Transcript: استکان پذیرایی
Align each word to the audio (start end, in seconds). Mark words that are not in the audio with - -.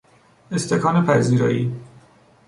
استکان 0.51 1.05
پذیرایی 1.05 1.71